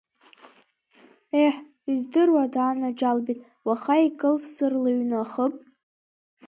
[1.45, 1.55] Еҳ,
[1.91, 5.53] издыруада анаџьалбеит, уаха икылсзар лыҩны ахыб?!